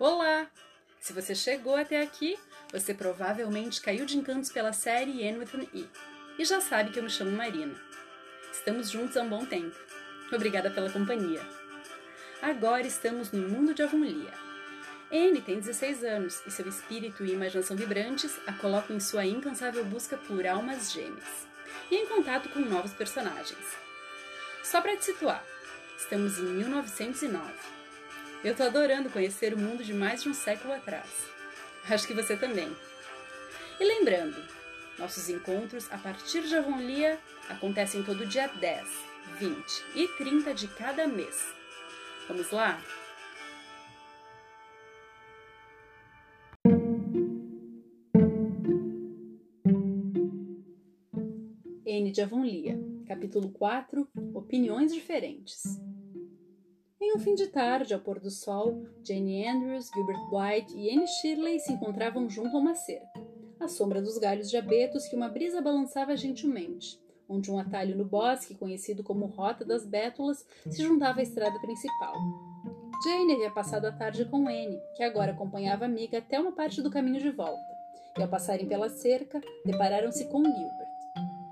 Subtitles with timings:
[0.00, 0.46] Olá!
[0.98, 2.38] Se você chegou até aqui,
[2.72, 5.86] você provavelmente caiu de encantos pela série Anne with an E
[6.38, 7.78] e já sabe que eu me chamo Marina.
[8.50, 9.76] Estamos juntos há um bom tempo.
[10.32, 11.46] Obrigada pela companhia.
[12.40, 14.32] Agora estamos no mundo de Avonlea.
[15.12, 19.84] Anne tem 16 anos e seu espírito e imaginação vibrantes a colocam em sua incansável
[19.84, 21.46] busca por almas gêmeas
[21.90, 23.76] e em contato com novos personagens.
[24.64, 25.44] Só para te situar,
[25.98, 27.79] estamos em 1909.
[28.42, 31.10] Eu tô adorando conhecer o mundo de mais de um século atrás.
[31.90, 32.74] Acho que você também.
[33.78, 34.42] E lembrando,
[34.98, 37.18] nossos encontros a partir de Avonlea
[37.50, 38.88] acontecem todo dia 10,
[39.38, 41.54] 20 e 30 de cada mês.
[42.28, 42.82] Vamos lá?
[51.84, 55.78] N de Avonlea, capítulo 4 Opiniões Diferentes.
[57.10, 61.08] Em um fim de tarde, ao pôr do sol, Jane Andrews, Gilbert Blythe e Anne
[61.08, 63.20] Shirley se encontravam junto a uma cerca,
[63.58, 68.04] à sombra dos galhos de abetos que uma brisa balançava gentilmente, onde um atalho no
[68.04, 72.14] bosque, conhecido como Rota das Bétulas, se juntava à estrada principal.
[73.02, 76.80] Jane havia passado a tarde com Anne, que agora acompanhava a amiga até uma parte
[76.80, 77.74] do caminho de volta,
[78.16, 80.90] e ao passarem pela cerca, depararam-se com Gilbert.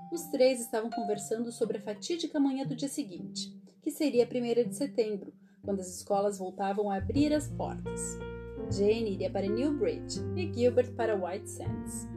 [0.09, 4.63] Os três estavam conversando sobre a fatídica manhã do dia seguinte, que seria a primeira
[4.63, 5.33] de setembro,
[5.69, 8.17] quando as escolas voltavam a abrir as portas.
[8.71, 12.09] Jane iria para Newbridge e Gilbert para White Sands.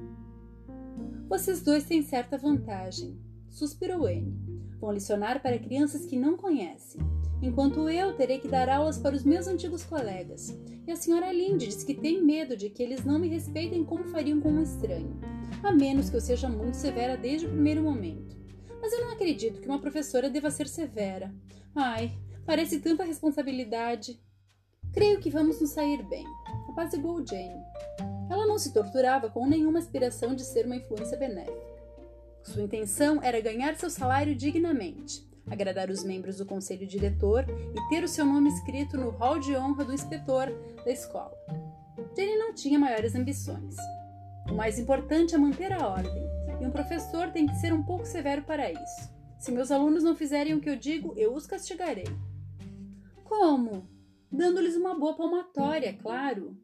[1.28, 4.34] Vocês dois têm certa vantagem, suspirou Anne.
[4.80, 7.02] Vão licionar para crianças que não conhecem,
[7.42, 10.58] enquanto eu terei que dar aulas para os meus antigos colegas.
[10.86, 14.04] E a senhora Linde diz que tem medo de que eles não me respeitem como
[14.04, 15.20] fariam com um estranho
[15.62, 18.34] a menos que eu seja muito severa desde o primeiro momento.
[18.80, 21.32] Mas eu não acredito que uma professora deva ser severa.
[21.76, 24.20] Ai, parece tanta responsabilidade.
[24.92, 26.26] Creio que vamos nos sair bem,
[26.68, 27.62] apaziguou Jane.
[28.30, 31.72] Ela não se torturava com nenhuma aspiração de ser uma influência benéfica.
[32.42, 38.02] Sua intenção era ganhar seu salário dignamente, agradar os membros do conselho diretor e ter
[38.02, 40.46] o seu nome escrito no hall de honra do inspetor
[40.84, 41.36] da escola.
[42.16, 43.76] Jane não tinha maiores ambições.
[44.50, 46.22] O mais importante é manter a ordem,
[46.60, 49.10] e um professor tem que ser um pouco severo para isso.
[49.38, 52.06] Se meus alunos não fizerem o que eu digo, eu os castigarei.
[53.32, 53.88] Como?
[54.30, 56.54] Dando-lhes uma boa palmatória, claro.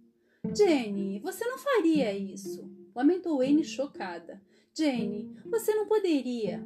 [0.54, 4.38] Jenny, você não faria isso, lamentou Anne chocada.
[4.76, 6.62] Jenny, você não poderia.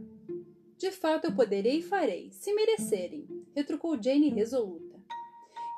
[0.76, 5.00] De fato, eu poderei e farei, se merecerem, retrucou Jane resoluta.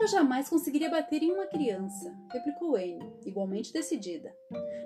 [0.01, 4.35] Eu jamais conseguiria bater em uma criança, replicou Anne, igualmente decidida.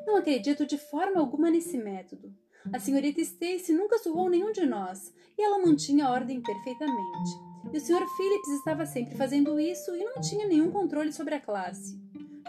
[0.05, 2.35] Não acredito de forma alguma nesse método.
[2.73, 7.48] A senhorita Stacy nunca surrou nenhum de nós, e ela mantinha a ordem perfeitamente.
[7.73, 8.07] E o Sr.
[8.17, 12.01] Phillips estava sempre fazendo isso e não tinha nenhum controle sobre a classe.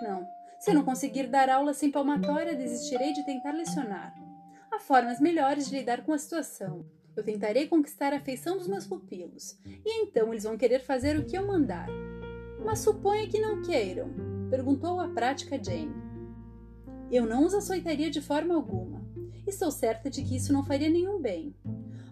[0.02, 0.25] Não,
[0.59, 4.14] se não conseguir dar aula sem palmatória, desistirei de tentar lecionar.
[4.72, 6.86] Há formas melhores de lidar com a situação.
[7.16, 11.25] Eu tentarei conquistar a afeição dos meus pupilos, e então eles vão querer fazer o
[11.25, 11.88] que eu mandar.
[12.64, 14.09] Mas suponha que não queiram,
[14.50, 15.94] perguntou a prática Jane.
[17.12, 19.02] Eu não os açoitaria de forma alguma.
[19.48, 21.56] Estou certa de que isso não faria nenhum bem.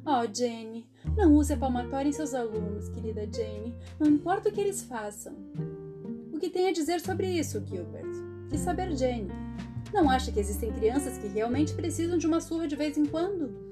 [0.05, 3.75] Oh, Jane, não use a palmatória em seus alunos, querida Jane.
[3.99, 5.33] Não importa o que eles façam.
[6.31, 8.05] O que tem a dizer sobre isso, Gilbert?
[8.49, 9.31] Quis saber Jane.
[9.91, 13.65] Não acha que existem crianças que realmente precisam de uma surra de vez em quando?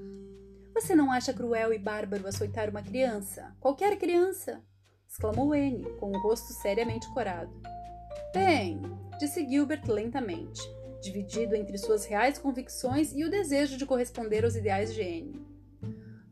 [0.74, 3.54] Você não acha cruel e bárbaro açoitar uma criança?
[3.60, 4.60] Qualquer criança?
[5.08, 7.52] exclamou Anne, com o rosto seriamente corado.
[8.34, 8.82] Bem,
[9.20, 10.60] disse Gilbert lentamente,
[11.00, 15.55] dividido entre suas reais convicções e o desejo de corresponder aos ideais de Anne.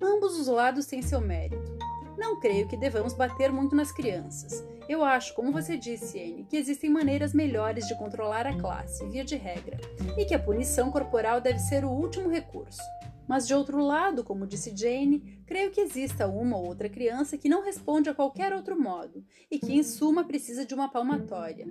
[0.04, 1.78] Ambos os lados têm seu mérito.
[2.19, 4.62] Não creio que devamos bater muito nas crianças.
[4.87, 9.25] Eu acho, como você disse, Anne, que existem maneiras melhores de controlar a classe, via
[9.25, 9.81] de regra,
[10.19, 12.82] e que a punição corporal deve ser o último recurso.
[13.26, 17.48] Mas de outro lado, como disse Jane, creio que exista uma ou outra criança que
[17.48, 21.66] não responde a qualquer outro modo e que, em suma, precisa de uma palmatória,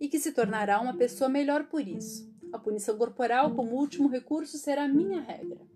[0.00, 2.32] e que se tornará uma pessoa melhor por isso.
[2.50, 5.73] A punição corporal, como último recurso, será a minha regra.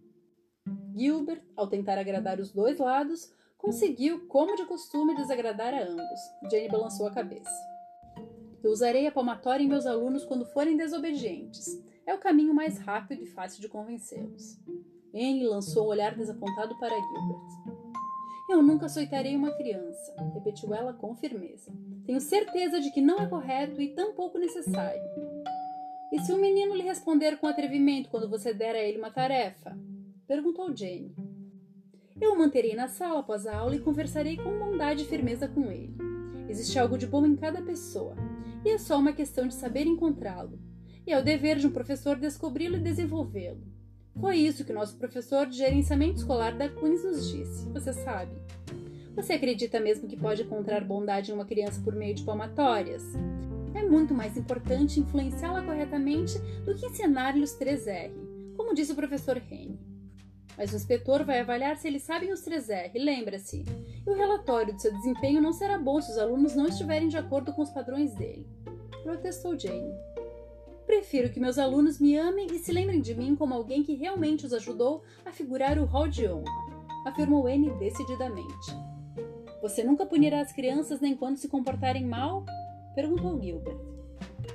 [0.96, 6.20] Gilbert, ao tentar agradar os dois lados, conseguiu, como de costume, desagradar a ambos.
[6.50, 7.50] Jane balançou a cabeça.
[8.62, 11.82] Eu usarei a palmatória em meus alunos quando forem desobedientes.
[12.06, 14.58] É o caminho mais rápido e fácil de convencê-los.
[15.14, 17.78] Anne lançou um olhar desapontado para Gilbert.
[18.48, 21.70] Eu nunca açoitarei uma criança, repetiu ela com firmeza.
[22.06, 25.02] Tenho certeza de que não é correto e tampouco necessário.
[26.10, 29.76] E se o menino lhe responder com atrevimento quando você der a ele uma tarefa?
[30.28, 31.16] Perguntou Jane.
[32.20, 35.72] Eu o manterei na sala após a aula e conversarei com bondade e firmeza com
[35.72, 35.96] ele.
[36.46, 38.14] Existe algo de bom em cada pessoa,
[38.62, 40.58] e é só uma questão de saber encontrá-lo.
[41.06, 43.62] E é o dever de um professor descobri-lo e desenvolvê-lo.
[44.20, 48.32] Foi isso que o nosso professor de gerenciamento escolar da Queens nos disse, você sabe.
[49.16, 53.02] Você acredita mesmo que pode encontrar bondade em uma criança por meio de palmatórias?
[53.74, 58.10] É muito mais importante influenciá-la corretamente do que ensinar-lhe os 3R,
[58.56, 59.77] como disse o professor Henry.
[60.58, 63.64] Mas o inspetor vai avaliar se eles sabem os 3R, lembra-se.
[64.04, 67.16] E o relatório de seu desempenho não será bom se os alunos não estiverem de
[67.16, 68.44] acordo com os padrões dele.
[69.04, 69.94] Protestou Jane.
[70.84, 74.46] Prefiro que meus alunos me amem e se lembrem de mim como alguém que realmente
[74.46, 76.50] os ajudou a figurar o hall de honra,
[77.06, 78.74] afirmou Anne decididamente.
[79.62, 82.44] Você nunca punirá as crianças nem quando se comportarem mal?
[82.94, 83.76] perguntou Gilbert.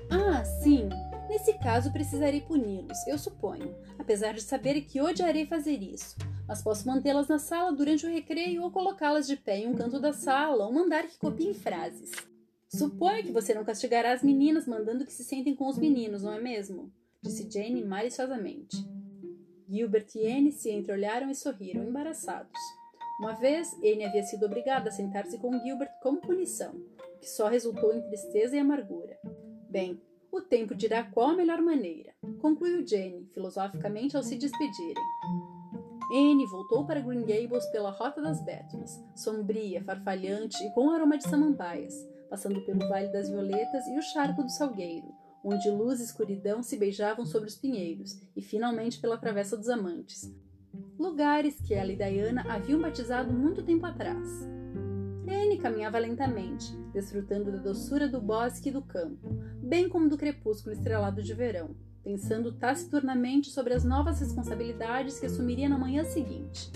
[0.09, 0.89] Ah, sim.
[1.29, 6.15] Nesse caso precisarei puni-los, eu suponho, apesar de saber que odiarei fazer isso.
[6.47, 9.99] Mas posso mantê-las na sala durante o recreio ou colocá-las de pé em um canto
[9.99, 12.11] da sala ou mandar que copiem frases.
[12.67, 16.33] Suponho que você não castigará as meninas mandando que se sentem com os meninos, não
[16.33, 16.91] é mesmo?
[17.21, 18.77] Disse Jane maliciosamente.
[19.69, 22.59] Gilbert e Anne se entreolharam e sorriram, embaraçados.
[23.19, 26.75] Uma vez, Anne havia sido obrigada a sentar-se com Gilbert como punição,
[27.15, 29.17] o que só resultou em tristeza e amargura.
[29.69, 29.99] Bem,
[30.33, 35.03] o tempo dirá qual a melhor maneira, concluiu Jane, filosoficamente ao se despedirem.
[36.12, 41.30] Anne voltou para Green Gables pela Rota das Bétulas, sombria, farfalhante e com aroma de
[41.30, 41.94] samambaias,
[42.31, 45.07] passando pelo Vale das Violetas e o Charco do Salgueiro,
[45.44, 50.33] onde luz e escuridão se beijavam sobre os pinheiros, e finalmente pela Travessa dos Amantes,
[50.97, 54.27] lugares que ela e Diana haviam batizado muito tempo atrás.
[55.27, 59.29] Anne caminhava lentamente, desfrutando da doçura do bosque e do campo,
[59.61, 65.69] bem como do crepúsculo estrelado de verão, pensando taciturnamente sobre as novas responsabilidades que assumiria
[65.69, 66.71] na manhã seguinte.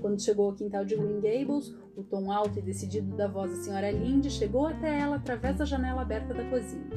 [0.00, 3.62] Quando chegou ao quintal de Green Gables, o tom alto e decidido da voz da
[3.62, 6.90] senhora Linde chegou até ela através da janela aberta da cozinha.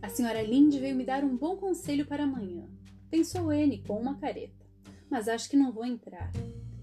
[0.00, 2.66] A senhora Linde veio me dar um bom conselho para amanhã,
[3.10, 4.64] pensou Anne com uma careta.
[5.10, 6.32] Mas acho que não vou entrar.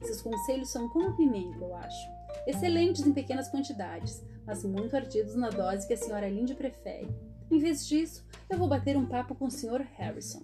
[0.02, 2.21] Seus conselhos são como pimenta, eu acho.
[2.48, 7.10] Excelentes em pequenas quantidades, mas muito ardidos na dose que a senhora Linde prefere.
[7.50, 9.86] Em vez disso, eu vou bater um papo com o Sr.
[9.98, 10.44] Harrison.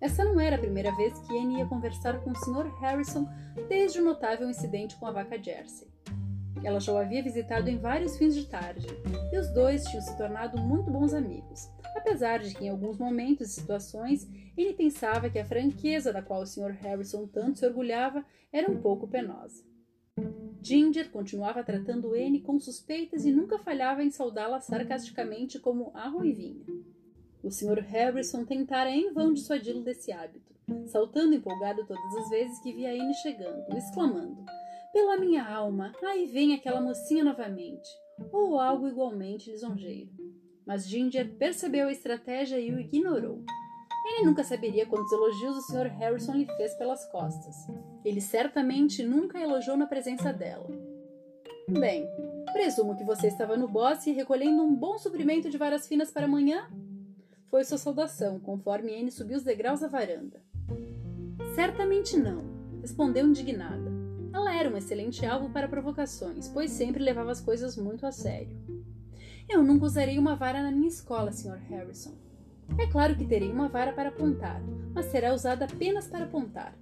[0.00, 2.68] Essa não era a primeira vez que Anne ia conversar com o Sr.
[2.80, 3.28] Harrison
[3.68, 5.88] desde o notável incidente com a vaca Jersey.
[6.62, 8.86] Ela já o havia visitado em vários fins de tarde,
[9.32, 13.48] e os dois tinham se tornado muito bons amigos, apesar de que em alguns momentos
[13.48, 16.72] e situações ele pensava que a franqueza da qual o Sr.
[16.82, 19.64] Harrison tanto se orgulhava era um pouco penosa.
[20.66, 26.66] Ginger continuava tratando Anne com suspeitas e nunca falhava em saudá-la sarcasticamente como a ruivinha.
[27.40, 27.82] O Sr.
[27.82, 30.52] Harrison tentara em vão dissuadi-lo desse hábito,
[30.86, 34.44] saltando empolgado todas as vezes que via Anne chegando, exclamando:
[34.92, 37.88] Pela minha alma, aí vem aquela mocinha novamente!
[38.32, 40.10] Ou algo igualmente lisonjeiro.
[40.66, 43.44] Mas Ginger percebeu a estratégia e o ignorou.
[44.06, 45.88] Ele nunca saberia quantos elogios o Sr.
[45.98, 47.56] Harrison lhe fez pelas costas.
[48.04, 50.68] Ele certamente nunca elogiou na presença dela.
[51.68, 52.08] Bem,
[52.52, 56.70] presumo que você estava no bosse recolhendo um bom suprimento de varas finas para amanhã?
[57.50, 60.40] Foi sua saudação, conforme Anne subiu os degraus da varanda.
[61.56, 62.44] Certamente não,
[62.80, 63.90] respondeu indignada.
[64.32, 68.56] Ela era um excelente alvo para provocações, pois sempre levava as coisas muito a sério.
[69.48, 71.58] Eu nunca usarei uma vara na minha escola, Sr.
[71.68, 72.25] Harrison.
[72.78, 74.62] É claro que terei uma vara para apontar,
[74.94, 76.76] mas será usada apenas para apontar.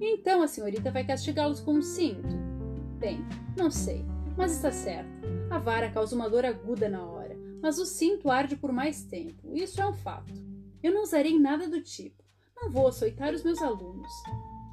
[0.00, 2.36] Então a senhorita vai castigá-los com um cinto?
[2.98, 3.24] Bem,
[3.56, 4.04] não sei,
[4.36, 5.10] mas está certo.
[5.50, 9.54] A vara causa uma dor aguda na hora, mas o cinto arde por mais tempo.
[9.54, 10.32] Isso é um fato.
[10.82, 12.22] Eu não usarei nada do tipo.
[12.54, 14.12] Não vou açoitar os meus alunos.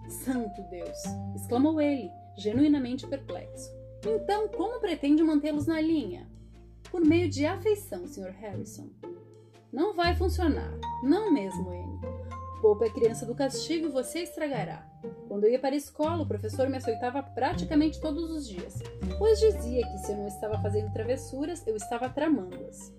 [0.10, 0.98] Santo Deus!
[1.36, 3.72] exclamou ele, genuinamente perplexo.
[4.06, 6.28] Então, como pretende mantê-los na linha?
[6.90, 8.32] Por meio de afeição, Sr.
[8.32, 8.90] Harrison.
[9.72, 10.72] Não vai funcionar.
[11.02, 12.00] Não mesmo, Anne.
[12.62, 14.86] Poupa a criança do castigo e você estragará.
[15.28, 18.80] Quando eu ia para a escola, o professor me açoitava praticamente todos os dias,
[19.18, 22.94] pois dizia que se eu não estava fazendo travessuras, eu estava tramando-as.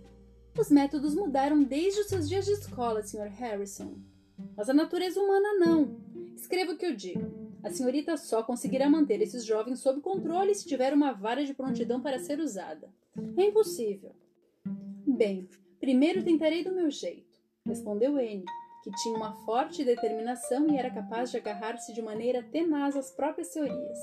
[0.59, 3.29] Os métodos mudaram desde os seus dias de escola, Sr.
[3.29, 3.95] Harrison.
[4.57, 5.97] Mas a natureza humana não.
[6.35, 7.31] Escreva o que eu digo.
[7.63, 12.01] A senhorita só conseguirá manter esses jovens sob controle se tiver uma vara de prontidão
[12.01, 12.91] para ser usada.
[13.37, 14.13] É impossível.
[15.07, 15.49] Bem,
[15.83, 18.45] Primeiro tentarei do meu jeito, respondeu Anne,
[18.85, 23.49] que tinha uma forte determinação e era capaz de agarrar-se de maneira tenaz às próprias
[23.49, 23.99] teorias.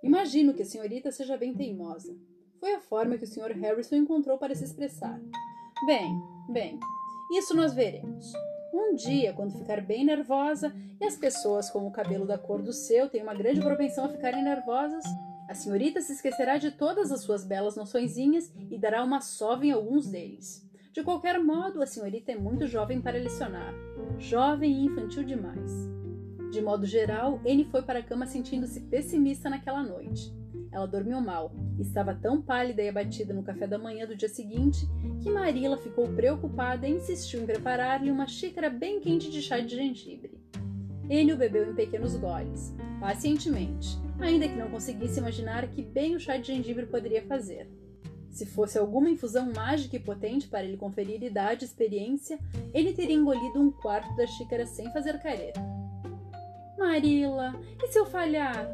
[0.00, 2.16] Imagino que a senhorita seja bem teimosa.
[2.60, 3.50] Foi a forma que o Sr.
[3.60, 5.20] Harrison encontrou para se expressar.
[5.86, 6.16] Bem,
[6.48, 6.78] bem,
[7.36, 8.32] isso nós veremos.
[8.72, 12.72] Um dia, quando ficar bem nervosa, e as pessoas com o cabelo da cor do
[12.72, 15.02] seu têm uma grande propensão a ficarem nervosas,
[15.50, 19.72] A senhorita se esquecerá de todas as suas belas noçõezinhas e dará uma sova em
[19.72, 20.64] alguns deles.
[20.92, 23.74] De qualquer modo, a senhorita é muito jovem para licionar.
[24.16, 25.72] Jovem e infantil demais.
[26.52, 30.32] De modo geral, Anne foi para a cama sentindo-se pessimista naquela noite.
[30.70, 34.86] Ela dormiu mal, estava tão pálida e abatida no café da manhã do dia seguinte
[35.20, 39.74] que Marilla ficou preocupada e insistiu em preparar-lhe uma xícara bem quente de chá de
[39.74, 40.38] gengibre.
[41.08, 46.36] Enio bebeu em pequenos goles, pacientemente, ainda que não conseguisse imaginar que bem o chá
[46.36, 47.68] de gengibre poderia fazer.
[48.30, 52.38] Se fosse alguma infusão mágica e potente para lhe conferir idade e experiência,
[52.72, 55.60] ele teria engolido um quarto da xícara sem fazer careta.
[56.78, 58.70] Marilla, e se eu falhar?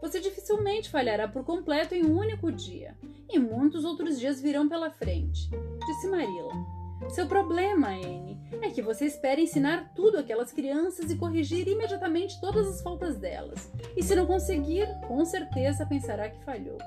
[0.00, 2.96] Você dificilmente falhará por completo em um único dia,
[3.28, 5.50] e muitos outros dias virão pela frente,
[5.86, 6.77] disse Marilla.
[7.10, 12.66] Seu problema, Anne, é que você espera ensinar tudo àquelas crianças e corrigir imediatamente todas
[12.68, 13.70] as faltas delas.
[13.96, 16.78] E se não conseguir, com certeza pensará que falhou.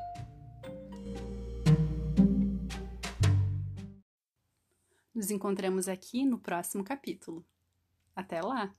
[5.14, 7.46] Nos encontramos aqui no próximo capítulo.
[8.16, 8.74] Até lá!